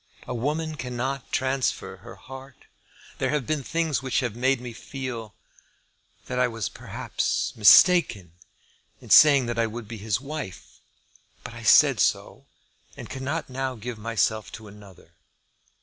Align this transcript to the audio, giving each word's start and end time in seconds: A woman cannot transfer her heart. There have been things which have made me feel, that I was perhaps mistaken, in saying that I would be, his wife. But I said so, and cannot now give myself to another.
A 0.25 0.33
woman 0.33 0.77
cannot 0.77 1.31
transfer 1.31 1.97
her 1.97 2.15
heart. 2.15 2.65
There 3.19 3.29
have 3.29 3.45
been 3.45 3.61
things 3.61 4.01
which 4.01 4.21
have 4.21 4.35
made 4.35 4.59
me 4.59 4.73
feel, 4.73 5.35
that 6.25 6.39
I 6.39 6.47
was 6.47 6.69
perhaps 6.69 7.53
mistaken, 7.55 8.33
in 8.99 9.11
saying 9.11 9.45
that 9.45 9.59
I 9.59 9.67
would 9.67 9.87
be, 9.87 9.99
his 9.99 10.19
wife. 10.19 10.79
But 11.43 11.53
I 11.53 11.61
said 11.61 11.99
so, 11.99 12.47
and 12.97 13.11
cannot 13.11 13.47
now 13.47 13.75
give 13.75 13.99
myself 13.99 14.51
to 14.53 14.67
another. 14.67 15.13